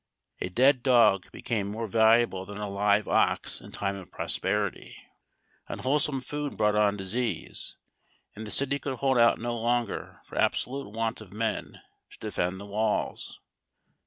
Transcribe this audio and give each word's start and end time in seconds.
A 0.39 0.49
dead 0.49 0.81
dog 0.81 1.31
became 1.31 1.67
more 1.67 1.85
valuable 1.85 2.43
than 2.43 2.57
a 2.57 2.67
live 2.67 3.07
ox 3.07 3.61
in 3.61 3.69
time 3.69 3.95
of 3.95 4.09
prosperity. 4.11 4.97
Unwholesome 5.67 6.21
food 6.21 6.57
brought 6.57 6.73
on 6.73 6.97
disease, 6.97 7.77
and 8.35 8.47
the 8.47 8.49
city 8.49 8.79
could 8.79 8.95
hold 8.97 9.19
out 9.19 9.37
no 9.37 9.55
longer 9.55 10.19
for 10.25 10.39
absolute 10.39 10.89
want 10.89 11.21
of 11.21 11.31
men 11.31 11.81
to 12.09 12.17
defend 12.17 12.59
the 12.59 12.65
walls. 12.65 13.39